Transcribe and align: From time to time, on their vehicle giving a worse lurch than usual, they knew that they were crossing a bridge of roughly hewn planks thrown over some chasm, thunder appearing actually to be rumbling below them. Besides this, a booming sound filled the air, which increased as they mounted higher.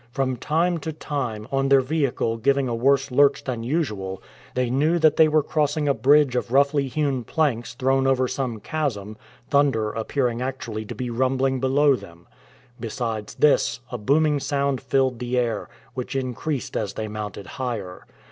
From 0.09 0.35
time 0.35 0.79
to 0.79 0.91
time, 0.91 1.47
on 1.51 1.69
their 1.69 1.79
vehicle 1.81 2.37
giving 2.37 2.67
a 2.67 2.73
worse 2.73 3.11
lurch 3.11 3.43
than 3.43 3.61
usual, 3.61 4.19
they 4.55 4.67
knew 4.71 4.97
that 4.97 5.15
they 5.15 5.27
were 5.27 5.43
crossing 5.43 5.87
a 5.87 5.93
bridge 5.93 6.35
of 6.35 6.51
roughly 6.51 6.87
hewn 6.87 7.23
planks 7.23 7.75
thrown 7.75 8.07
over 8.07 8.27
some 8.27 8.59
chasm, 8.61 9.15
thunder 9.51 9.91
appearing 9.91 10.41
actually 10.41 10.85
to 10.85 10.95
be 10.95 11.11
rumbling 11.11 11.59
below 11.59 11.95
them. 11.95 12.25
Besides 12.79 13.35
this, 13.35 13.79
a 13.91 13.99
booming 13.99 14.39
sound 14.39 14.81
filled 14.81 15.19
the 15.19 15.37
air, 15.37 15.69
which 15.93 16.15
increased 16.15 16.75
as 16.75 16.93
they 16.93 17.07
mounted 17.07 17.45
higher. 17.45 18.07